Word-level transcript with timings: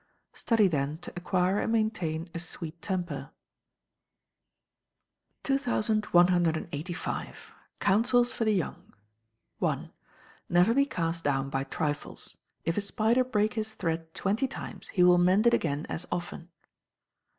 Study, 0.33 0.67
then, 0.67 0.97
to 1.05 1.13
acquire 1.15 1.59
and 1.59 1.71
maintain 1.71 2.27
a 2.33 2.39
sweet 2.39 2.81
temper. 2.81 3.29
2185. 5.43 7.51
Counsels 7.79 8.33
for 8.33 8.43
the 8.43 8.51
Young. 8.55 8.93
i. 9.61 9.91
Never 10.49 10.73
be 10.73 10.87
cast 10.87 11.23
down 11.23 11.51
by 11.51 11.63
trifles. 11.65 12.35
If 12.65 12.77
a 12.77 12.81
spider 12.81 13.23
break 13.23 13.53
his 13.53 13.75
thread 13.75 14.11
twenty 14.15 14.47
times, 14.47 14.87
he 14.87 15.03
will 15.03 15.19
mend 15.19 15.45
it 15.45 15.53
again 15.53 15.85
as 15.87 16.07
often. 16.11 16.49